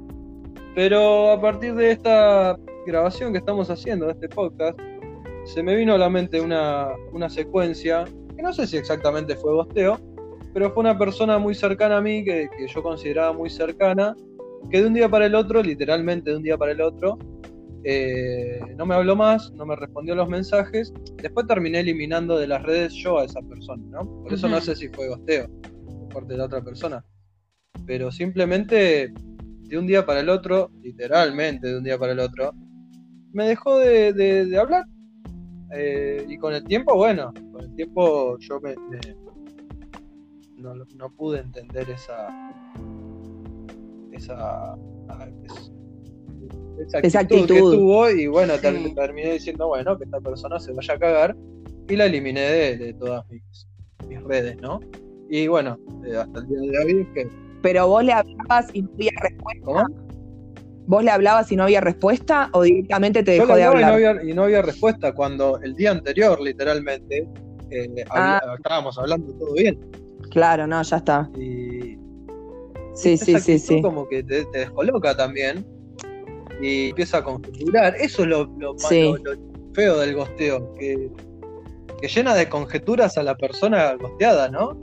[0.75, 4.79] Pero a partir de esta grabación que estamos haciendo, de este podcast,
[5.45, 8.05] se me vino a la mente una, una secuencia,
[8.36, 9.99] que no sé si exactamente fue bosteo,
[10.53, 14.15] pero fue una persona muy cercana a mí, que, que yo consideraba muy cercana,
[14.69, 17.17] que de un día para el otro, literalmente de un día para el otro,
[17.84, 22.62] eh, no me habló más, no me respondió los mensajes Después terminé eliminando de las
[22.63, 24.00] redes yo a esa persona, ¿no?
[24.24, 25.48] Por eso no sé si fue gosteo
[25.86, 27.04] por parte de la otra persona.
[27.86, 32.52] Pero simplemente de un día para el otro, literalmente de un día para el otro,
[33.34, 34.86] me dejó de, de- de hablar.
[35.76, 39.15] Eh, y con el tiempo, bueno, con el tiempo yo me, me-
[40.58, 42.28] no, no pude entender esa
[44.19, 44.73] esa,
[45.10, 45.71] ah, es-
[46.88, 50.71] esa Esa actitud que tuvo y bueno, ter- terminé diciendo, bueno, que esta persona se
[50.71, 51.36] vaya a cagar
[51.89, 53.67] y la eliminé de, de todas mis,
[54.08, 54.79] mis redes, ¿no?
[55.29, 57.27] Y bueno, eh, hasta el día de hoy que...
[57.62, 59.65] Pero vos le hablabas y no había respuesta.
[59.65, 59.84] ¿Cómo?
[60.88, 63.79] ¿Vos le hablabas y no había respuesta o directamente te Yo dejó le de hablaba
[63.82, 64.17] y no, hablar?
[64.19, 67.27] había, y no había respuesta cuando el día anterior, literalmente,
[67.69, 68.39] eh, Ah.
[68.41, 69.77] había- estábamos hablando todo bien.
[70.32, 71.29] Claro, no, ya está.
[71.38, 71.79] Y
[73.01, 73.81] Sí, esa sí, sí, actitud sí.
[73.81, 75.65] como que te, te descoloca también
[76.62, 77.95] y empieza a conjeturar.
[77.99, 79.13] Eso es lo, lo, Sí.
[79.73, 81.09] feo del gosteo, que,
[82.01, 84.77] que llena de conjeturas a la persona gosteada, ¿no?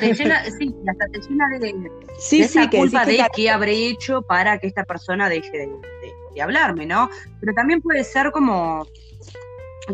[0.00, 3.26] Te llena, sí, hasta te llena de, de Sí, esa sí, que culpa de que
[3.34, 7.08] qué habré hecho para que esta persona deje de, de- de hablarme, ¿no?
[7.40, 8.86] Pero también puede ser como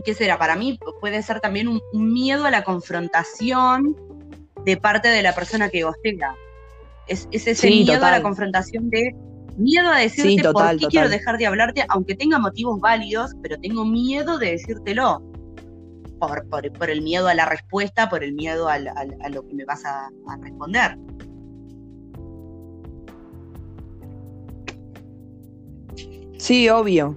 [0.05, 0.37] ¿qué será?
[0.39, 3.97] Para mí puede ser también un, un miedo a la confrontación
[4.65, 6.35] de parte de la persona que gostea.
[7.09, 9.15] Es, es ese Sí, miedo a la confrontación de
[9.57, 10.79] miedo a decirte Sí, por qué total.
[10.91, 15.23] quiero dejar de hablarte, aunque tenga motivos válidos, pero tengo miedo de decírtelo.
[16.21, 19.47] Por, por, por el miedo a la respuesta, por el miedo al- al- a lo
[19.47, 20.97] que me vas a, a responder.
[26.39, 27.17] Sí, obvio.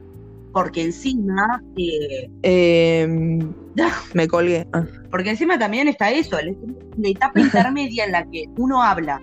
[0.54, 3.08] Porque encima, eh, Eh,
[4.14, 4.68] me colgué.
[4.74, 4.86] Ah.
[5.10, 9.22] porque encima también está eso, la etapa intermedia en la que uno habla.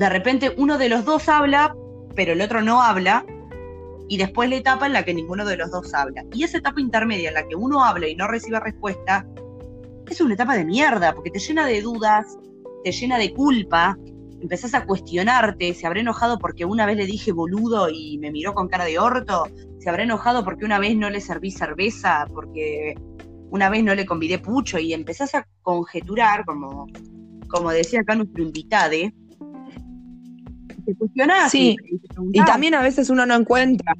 [0.00, 1.76] De repente uno de los dos habla,
[2.16, 3.22] pero el otro no habla,
[4.08, 6.24] y después la etapa en la que ninguno de los dos habla.
[6.32, 9.26] Y esa etapa intermedia en la que uno habla y no recibe respuesta,
[10.08, 12.38] es una etapa de mierda, porque te llena de dudas,
[12.82, 13.98] te llena de culpa,
[14.40, 18.54] empezás a cuestionarte, se habrá enojado porque una vez le dije boludo y me miró
[18.54, 19.48] con cara de orto,
[19.80, 22.94] se habrá enojado porque una vez no le serví cerveza, porque
[23.50, 26.86] una vez no le convidé pucho, y empezás a conjeturar, como,
[27.50, 29.12] como decía acá nuestro invitade,
[30.80, 33.94] y te cuestionás Sí, y, te Y preguntás, también a veces uno no encuentra.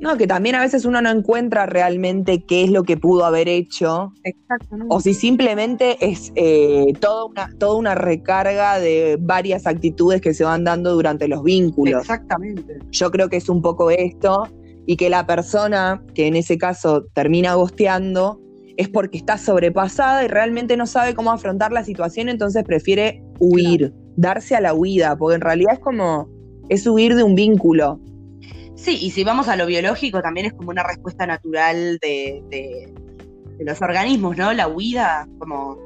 [0.00, 3.48] No, que también a veces uno no encuentra realmente qué es lo que pudo haber
[3.48, 4.14] hecho.
[4.24, 4.86] Exacto, ¿no?
[4.88, 10.42] O si simplemente es eh, toda, una, toda una recarga de varias actitudes que se
[10.42, 12.00] van dando durante los vínculos.
[12.00, 12.78] Exactamente.
[12.90, 14.48] Yo creo que es un poco esto.
[14.86, 18.40] Y que la persona que en ese caso termina gosteando
[18.80, 23.92] es porque está sobrepasada y realmente no sabe cómo afrontar la situación, entonces prefiere huir,
[24.16, 26.30] darse a la huida, porque en realidad es como,
[26.70, 28.00] es huir de un vínculo.
[28.76, 32.94] Sí, y si vamos a lo biológico, también es como una respuesta natural de, de-
[33.58, 34.54] de los organismos, ¿no?
[34.54, 35.76] La huida, como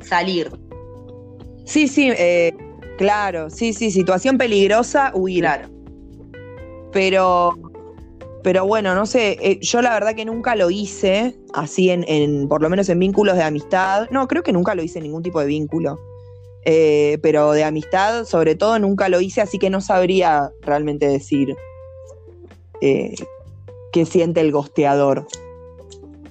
[0.00, 0.50] salir.
[1.64, 2.52] Sí, sí, eh,
[2.98, 5.44] claro, sí, sí, situación peligrosa, huir.
[5.44, 5.68] Claro.
[6.92, 7.65] Pero,
[8.46, 12.46] pero bueno, no sé, eh, yo la verdad que nunca lo hice, así en, en,
[12.46, 14.08] por lo menos en vínculos de amistad.
[14.12, 15.98] No, creo que nunca lo hice en ningún tipo de vínculo.
[16.64, 21.56] Eh, pero de amistad, sobre todo, nunca lo hice, así que no sabría realmente decir
[22.80, 23.16] eh,
[23.90, 25.26] qué siente el gosteador.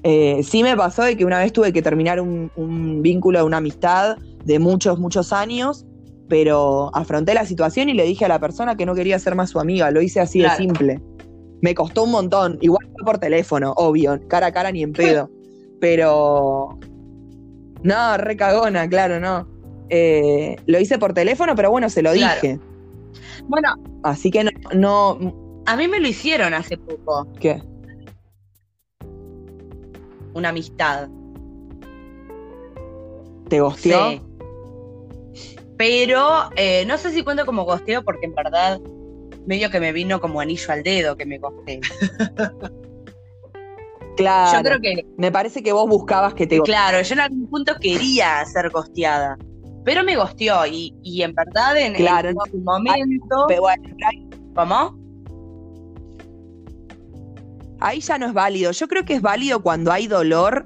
[0.04, 3.44] Eh, sí me pasó de que una vez tuve que terminar un, un vínculo de
[3.44, 5.86] una amistad de muchos, muchos años,
[6.30, 9.50] pero afronté la situación y le dije a la persona que no quería ser más
[9.50, 10.54] su amiga, lo hice así Claro.
[10.54, 11.15] de simple.
[11.66, 15.32] Me costó un montón, igual fue por teléfono, obvio, cara a cara ni en pedo,
[15.82, 16.78] pero...
[17.82, 19.48] No, re cagona, claro, no.
[19.90, 22.40] Eh, lo hice por teléfono, pero bueno, se lo Claro.
[22.40, 22.60] dije.
[23.48, 23.70] Bueno,
[24.04, 27.64] Así que no, no, a mí me lo hicieron hace poco, ¿qué?
[30.36, 31.10] una amistad.
[33.50, 34.12] ¿Te gosteó?
[34.12, 34.22] Sí.
[35.78, 38.80] Pero eh, no sé si cuento como gosteo porque en verdad
[39.46, 41.82] medio que me vino como anillo al dedo que me gosté.
[44.18, 44.58] Claro.
[44.58, 47.74] Yo creo que, Me parece que vos buscabas que te claro, yo en algún punto
[47.82, 49.38] quería ser gosteada.
[49.84, 53.46] Pero me gosteó y, y en verdad en, Claro, en su momento...
[53.50, 53.84] Pero bueno,
[54.56, 55.06] ¿Cómo?
[57.80, 58.72] ahí ya no es válido.
[58.72, 60.64] Yo creo que es válido cuando hay dolor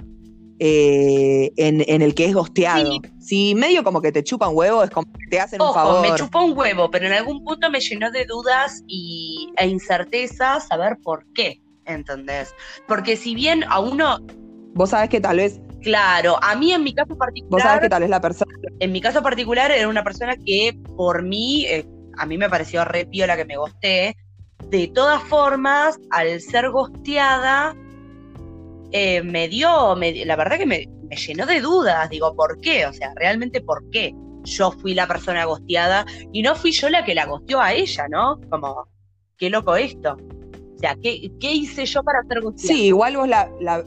[0.59, 2.91] eh, en, en el que es gosteado.
[2.91, 3.01] Sí.
[3.19, 6.01] Si medio como que te chupan huevo, es como que te hacen un Ojo, favor.
[6.01, 10.67] me chupó un huevo, pero en algún punto me llenó de dudas y, e incertezas
[10.67, 12.53] saber por qué, ¿entendés?
[12.87, 14.19] Porque si bien a uno,
[14.75, 17.89] Vos sabés que tal vez, claro, a mí en mi caso vos sabés particular, que
[17.89, 18.53] tal vez la persona.
[18.79, 21.85] en mi caso particular era una persona que por mí, eh,
[22.17, 24.15] a mí me pareció re piola que me gosté.
[24.69, 27.75] De todas formas, al ser gosteada,
[28.91, 32.10] eh, me dio, me- la verdad que me, me llenó de dudas.
[32.10, 32.86] Digo, ¿por qué?
[32.86, 34.13] O sea, realmente ¿por qué?
[34.43, 38.08] Yo fui la persona gosteada y no fui yo la que la gosteó a ella,
[38.10, 38.39] ¿no?
[38.49, 38.88] Como,
[39.38, 40.17] qué loco esto.
[40.75, 42.73] O sea, ¿qué, qué hice yo para ser gosteada?
[42.75, 43.84] Sí, igual vos la, la-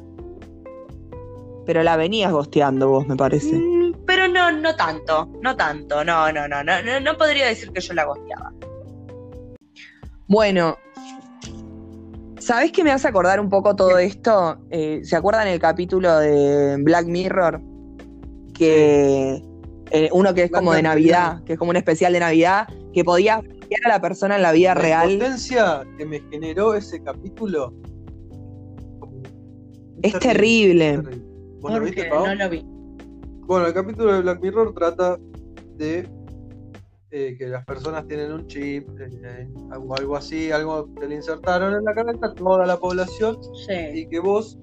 [1.64, 3.54] Pero la venías gosteando vos, me parece.
[3.56, 7.72] Mm, Pero no, no tanto, no tanto, no, no, no, no, no, no podría decir
[7.72, 8.52] que yo la gosteaba.
[10.26, 10.76] Bueno,
[12.42, 14.58] ¿sabés qué me hace acordar un poco todo esto?
[14.70, 17.60] Eh, ¿Se acuerdan el capítulo de Black Mirror?
[18.54, 19.42] Que
[19.90, 20.82] eh, uno que es como de.
[20.82, 23.42] Navidad, que es como un especial de Navidad, que podía
[23.84, 25.10] a la persona en la vida La real.
[25.12, 27.72] impotencia que me generó ese capítulo.
[30.02, 30.98] Es terrible.
[30.98, 31.80] terrible.
[31.80, 32.26] ¿viste, Pau?
[32.26, 32.62] no lo vi.
[33.46, 35.18] Bueno, el capítulo de Black Mirror trata
[35.76, 36.08] de
[37.14, 39.46] eh, que las personas tienen un chip eh,
[39.78, 43.74] o algo así, algo que le insertaron en la cabeza toda la población Sí.
[43.92, 44.58] y que vos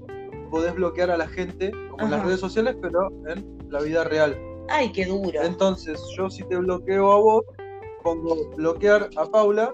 [0.50, 4.36] podés bloquear a la gente, como en las redes sociales, pero en la vida real.
[4.68, 5.42] Ay, qué duro.
[5.44, 7.44] Entonces, yo si te bloqueo a vos,
[8.04, 9.72] pongo bloquear a Paula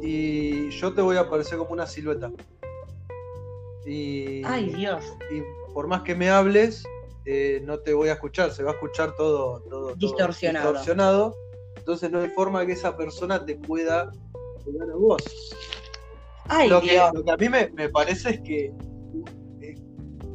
[0.00, 2.30] y yo te voy a aparecer como una silueta.
[3.86, 5.04] Y, Ay, Dios.
[5.30, 6.84] y por más que me hables,
[7.26, 11.34] eh, no te voy a escuchar, se va a escuchar todo, todo, todo Distorsionado.
[11.84, 14.10] Entonces no hay forma que esa persona te pueda
[14.64, 15.22] llegar a vos.
[16.46, 17.10] Ay, lo, que, Dios.
[17.12, 18.72] lo que a mí me, me parece es que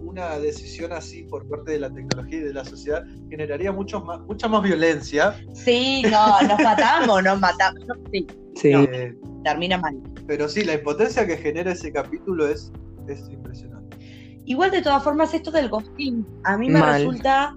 [0.04, 4.20] una decisión así por parte de la tecnología y de la sociedad generaría mucho más,
[4.22, 5.36] mucha más violencia.
[5.54, 7.82] Sí, no, nos matamos, nos matamos.
[8.12, 8.72] Sí, Sí.
[8.74, 8.84] No.
[8.84, 9.98] eh, termina mal.
[10.28, 12.72] pero sí, la impotencia que genera ese capítulo es,
[13.08, 13.98] es impresionante.
[14.46, 17.02] Igual de todas formas, esto del ghosting, a mí me Mal.
[17.02, 17.56] resulta.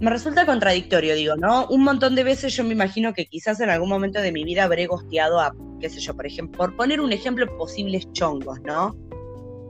[0.00, 1.66] Me resulta contradictorio, digo, ¿no?
[1.68, 4.64] Un montón de veces yo me imagino que quizás en algún momento de mi vida
[4.64, 8.94] habré gosteado a, qué sé yo, por ejemplo, por poner un ejemplo, posibles chongos, ¿no?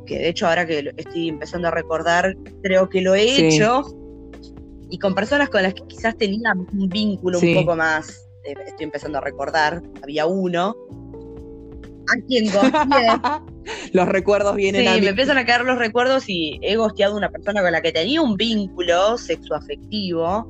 [0.05, 3.47] Que de hecho ahora que estoy empezando a recordar, creo que lo he Sí.
[3.47, 3.83] hecho.
[4.91, 7.49] Y con personas con las que quizás tenía un vínculo Sí.
[7.55, 10.75] un poco más, eh, estoy empezando a recordar, había uno,
[12.09, 12.47] a quien.
[13.93, 15.01] Los recuerdos vienen Sí, a mí.
[15.01, 17.91] me empiezan a caer los recuerdos y he gosteado a una persona con la que
[17.93, 20.47] tenía un vínculo sexoafectivo.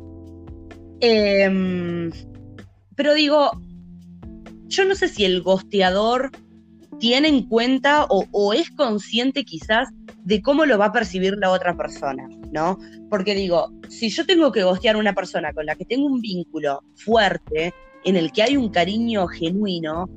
[1.00, 2.10] Em,
[2.94, 3.50] pero digo,
[4.66, 6.30] yo no sé si el gosteador
[6.98, 9.88] tiene en cuenta o, o es consciente quizás
[10.24, 12.78] de cómo lo va a percibir la otra persona, ¿no?
[13.10, 16.20] Porque digo, si yo tengo que gostear a una persona con la que tengo un
[16.20, 17.72] vínculo fuerte,
[18.04, 20.08] en el que hay un cariño genuino,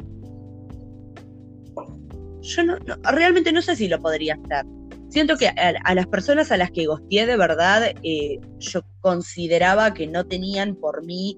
[2.41, 2.77] yo no,
[3.11, 4.65] realmente no sé si lo podría hacer.
[5.09, 9.93] Siento que a, a las personas a las que gosteé de verdad, eh, yo consideraba
[9.93, 11.37] que no tenían por mí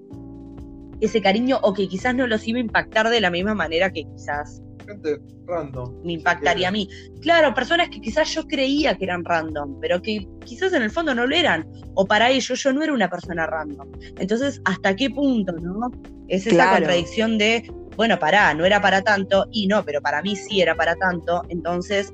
[1.00, 4.04] ese cariño o que quizás no los iba a impactar de la misma manera que
[4.04, 4.62] quizás
[4.92, 6.02] Gente random.
[6.04, 6.88] me impactaría a mí.
[7.20, 11.14] Claro, personas que quizás yo creía que eran random, pero que quizás en el fondo
[11.14, 11.66] no lo eran.
[11.94, 13.90] O para ellos yo no era una persona random.
[14.18, 15.90] Entonces, ¿hasta qué punto, no?
[16.28, 16.76] Es esa Claro.
[16.78, 20.74] contradicción de, bueno, pará, no era para tanto, y no, pero para mí sí era
[20.74, 21.42] para tanto.
[21.48, 22.12] Entonces,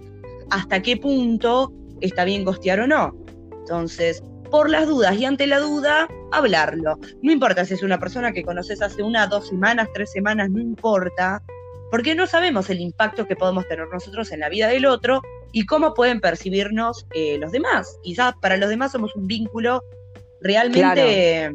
[0.50, 3.14] ¿hasta qué punto está bien costear o no?
[3.60, 6.98] Entonces, por las dudas y ante la duda, hablarlo.
[7.22, 10.60] No importa si es una persona que conoces hace una, dos semanas, tres semanas, no
[10.60, 11.42] importa
[11.90, 15.22] porque no sabemos el impacto que podemos tener nosotros en la vida del otro
[15.52, 17.98] y cómo pueden percibirnos eh, los demás.
[18.02, 19.82] Quizás para los demás somos un vínculo
[20.40, 21.52] realmente,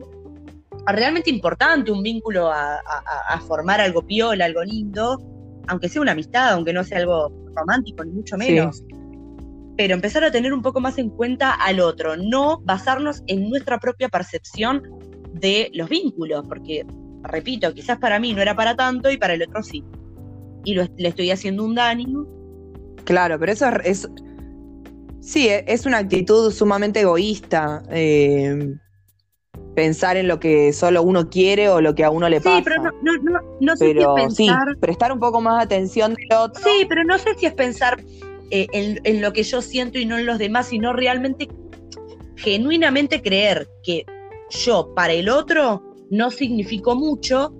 [0.86, 5.20] realmente importante, un vínculo a, a- a formar algo piola, algo lindo,
[5.68, 8.52] aunque sea una amistad, aunque no sea algo romántico, ni mucho Sí.
[8.52, 8.84] menos.
[9.78, 13.80] Pero empezar a tener un poco más en cuenta al otro, no basarnos en nuestra
[13.80, 14.84] propia percepción
[15.34, 16.86] de los vínculos, porque,
[17.24, 19.84] repito, quizás para mí no era para tanto y para el otro sí
[20.64, 22.26] y lo- le estoy haciendo un daño.
[23.04, 24.06] Claro, pero eso es.
[24.06, 24.10] es-
[25.20, 27.84] sí, e- es una actitud sumamente egoísta.
[27.92, 28.76] eh,
[29.76, 32.58] pensar en lo que solo uno quiere o lo que a uno le pasa.
[32.58, 34.78] Sí, pero no, no, no, no sé Pero si es sí, pensar.
[34.80, 36.62] prestar un poco más atención del otro.
[36.64, 38.00] Sí, pero no sé si es pensar
[38.52, 41.48] eh, en, en lo que yo siento y no en los demás, sino realmente,
[42.36, 44.06] genuinamente creer que
[44.50, 47.52] yo para el otro no significó mucho,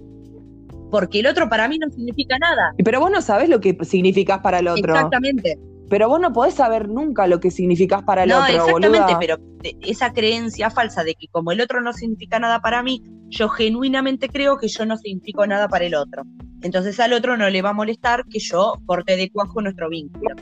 [0.94, 2.72] porque el otro para mí no significa nada.
[2.86, 4.94] Pero vos no sabés lo que significás para el otro.
[4.94, 5.58] Exactamente.
[5.90, 9.20] Pero vos no podés saber nunca lo que significás para el no, otro, exactamente, boluda.
[9.20, 9.38] pero
[9.82, 14.30] esa creencia falsa de que como el otro no significa nada para mí, yo genuinamente
[14.30, 16.26] creo que yo no significo nada para el otro.
[16.62, 20.36] Entonces al otro no le va a molestar que yo corte de cuajo nuestro vínculo.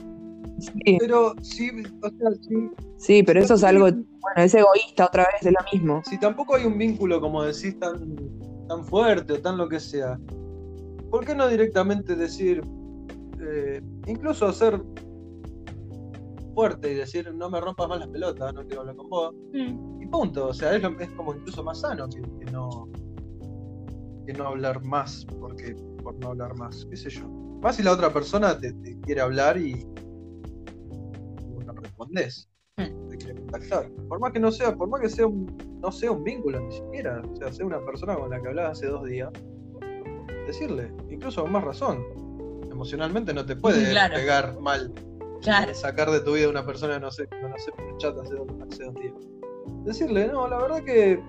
[0.58, 1.70] Sí, Pero sí,
[2.02, 5.72] o sea, sí, sí, pero eso es algo, bueno, es egoísta otra vez, es lo
[5.72, 6.02] mismo.
[6.04, 8.16] si tampoco hay un vínculo, como decís, tan,
[8.68, 10.18] tan fuerte o tan lo que sea,
[11.12, 12.62] ¿por qué no directamente decir,
[13.40, 14.82] eh, incluso ser
[16.54, 20.06] fuerte y decir, no me rompas más las pelotas, no quiero hablar con vos, y
[20.06, 20.48] punto?
[20.48, 22.88] O sea, es, lo- es como incluso más sano que, que no,
[24.26, 27.28] que no hablar más, porque por no hablar más, qué sé yo.
[27.62, 29.84] Más si la otra persona te, te quiere hablar y,
[31.66, 32.48] no respondés,
[32.78, 33.08] Mm.
[33.10, 33.90] te quiere contactar.
[34.08, 35.46] Por más que no sea, por más que sea un,
[35.82, 38.78] no sea un vínculo ni siquiera, o sea, sea una persona con la que hablabas
[38.78, 39.28] hace dos días,
[40.46, 42.04] decirle, incluso con más razón.
[42.70, 44.14] Emocionalmente no te puede Claro.
[44.14, 44.92] pegar mal
[45.42, 45.74] Claro.
[45.74, 48.16] sacar de tu vida a una persona que no sé, que conoces por el chat
[48.18, 49.14] hace dos, hace dos días.
[49.84, 51.20] Decirle, no, la verdad que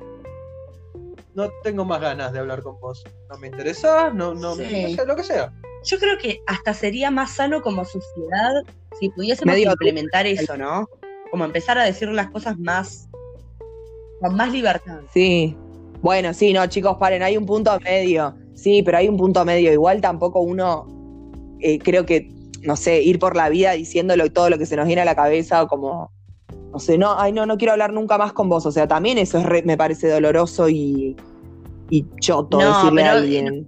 [1.33, 3.03] no tengo más ganas de hablar con vos.
[3.29, 4.61] No me interesás, no, no, Sí.
[4.83, 5.51] no sé, lo que sea.
[5.83, 8.63] Yo creo que hasta sería más sano como sociedad
[8.99, 10.87] si pudiésemos Medio implementar eso, ¿no?
[11.31, 13.09] Como empezar a decir las cosas más
[14.21, 15.01] con más libertad.
[15.11, 15.57] Sí.
[16.01, 18.35] Bueno, sí, no, chicos, paren, hay un punto medio.
[18.53, 19.71] Sí, pero hay un punto medio.
[19.71, 20.87] Igual tampoco uno,
[21.59, 22.29] eh, creo que,
[22.61, 25.15] no sé, ir por la vida diciéndolo todo lo que se nos viene a la
[25.15, 26.11] cabeza, o como,
[26.71, 28.65] no sé, no, ay, no, no quiero hablar nunca más con vos.
[28.65, 31.15] O sea, también eso es re- me parece doloroso y,
[31.89, 33.67] y choto No, decirle a alguien.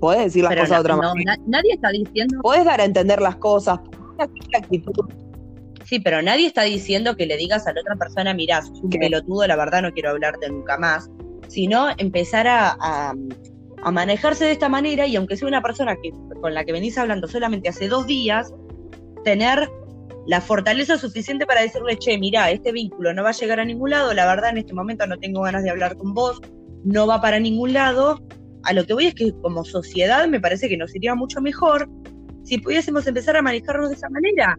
[0.00, 1.36] Podés decir las cosas de otra no, manera.
[1.36, 3.80] na- nadie está diciendo Podés dar a entender las cosas.
[4.16, 4.92] Una simple actitud.
[5.84, 8.90] Sí, pero nadie está diciendo que le digas a la otra persona, mirá, sos un
[8.90, 8.98] ¿Qué?
[8.98, 11.08] pelotudo, la verdad no quiero hablarte nunca más,
[11.48, 13.14] sino empezar a, a-
[13.82, 16.10] a manejarse de esta manera y aunque sea una persona que,
[16.40, 18.52] con la que venís hablando solamente hace dos días,
[19.24, 19.68] tener
[20.26, 23.90] la fortaleza suficiente para decirle, che, mirá, este vínculo no va a llegar a ningún
[23.90, 26.40] lado, la verdad en este momento no tengo ganas de hablar con vos,
[26.84, 28.20] no va para ningún lado.
[28.64, 31.88] A lo que voy es que como sociedad me parece que nos iría mucho mejor
[32.44, 34.58] si pudiésemos empezar a manejarnos de esa manera.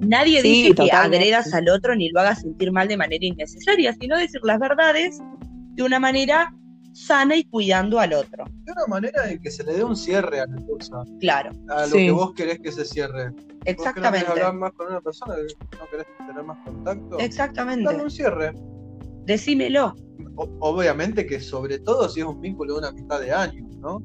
[0.00, 3.94] Nadie Sí, dice que agredas al otro ni lo hagas sentir mal de manera innecesaria,
[4.00, 5.18] sino decir las verdades
[5.74, 6.54] de una manera
[6.92, 8.44] sana y cuidando al otro.
[8.64, 11.82] De una manera en que se le dé un cierre a la cosa, Claro, a
[11.82, 11.98] lo Sí.
[12.06, 13.30] que vos querés que se cierre.
[13.30, 14.26] Vos que no querés exactamente.
[14.30, 17.94] hablar más con una persona, no querés tener más contacto, dale Exactamente.
[17.94, 18.52] un cierre.
[19.24, 19.94] Decímelo.
[20.36, 24.02] O- obviamente que sobre todo si es un vínculo de una amistad de años, ¿no?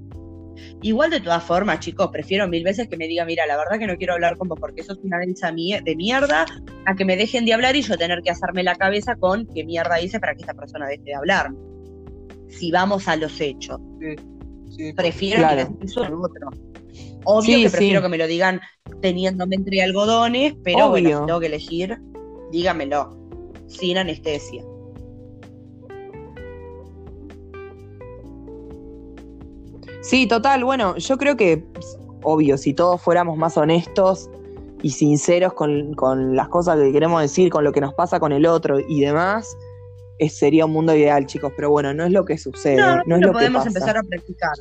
[0.81, 3.87] Igual de todas formas, chicos, prefiero mil veces que me diga, mira, la verdad que
[3.87, 6.45] no quiero hablar con vos porque sos una densa de mierda,
[6.85, 9.65] a que me dejen de hablar y yo tener que hacerme la cabeza con qué
[9.65, 11.51] mierda hice para que esta persona deje de hablar.
[12.49, 13.79] Si vamos a los hechos.
[14.69, 15.67] Sí, Prefiero Claro.
[15.67, 16.49] que me eso en otro.
[17.23, 18.03] Obvio Sí, que prefiero sí.
[18.03, 18.61] que me lo digan
[19.01, 21.97] teniéndome entre algodones, pero bueno, si tengo que elegir,
[22.51, 23.17] dígamelo.
[23.67, 24.63] Sin anestesia.
[30.01, 31.63] Sí, total, bueno, yo creo que,
[32.21, 34.29] obvio, si todos fuéramos más honestos
[34.83, 38.31] y sinceros con, con las cosas que queremos decir, con lo que nos pasa con
[38.31, 39.57] el otro y demás,
[40.29, 43.17] sería un mundo ideal, chicos, pero bueno, no es lo que sucede, No, es lo
[43.17, 43.67] lo que podemos pasa.
[43.69, 44.51] empezar a practicar.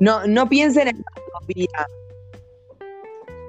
[0.00, 1.86] No, no piensen en la.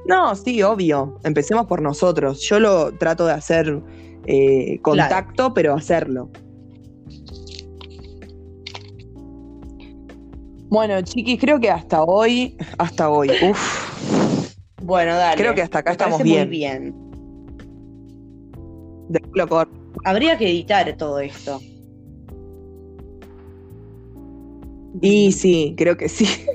[0.06, 1.20] No, sí, obvio.
[1.24, 2.40] Empecemos por nosotros.
[2.42, 3.82] Yo lo trato de hacer
[4.26, 6.30] eh, contacto, pero hacerlo.
[10.70, 15.42] Bueno, chiquis, creo que hasta hoy, hasta hoy, uf, Bueno, dale.
[15.42, 16.48] creo que hasta acá Me estamos bien.
[16.48, 16.96] Muy bien.
[19.10, 19.77] De culo corto.
[20.04, 21.60] Habría que editar todo esto.
[25.02, 26.26] Y sí, creo que sí.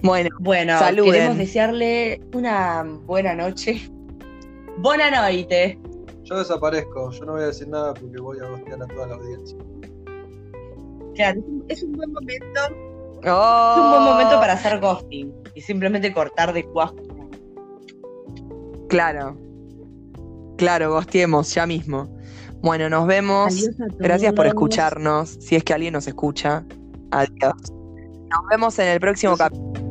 [0.00, 1.12] Bueno, Bueno, Saluden.
[1.12, 3.90] queremos desearle una buena noche.
[4.78, 5.76] Buena noche.
[6.22, 9.14] Yo desaparezco, yo no voy a decir nada porque voy a gostear a toda la
[9.16, 9.58] audiencia.
[11.16, 12.60] Claro, es un- es un buen momento.
[13.26, 13.72] Oh.
[13.76, 16.94] Es un buen momento para hacer ghosting y simplemente cortar de cuajo.
[18.88, 19.36] Claro.
[20.58, 22.14] Claro, gosteemos ya mismo.
[22.60, 23.70] Bueno, nos vemos.
[23.98, 25.38] Gracias por escucharnos.
[25.40, 26.64] Si es que alguien nos escucha.
[27.12, 27.54] Adiós.
[27.70, 29.87] Nos vemos en el próximo capítulo.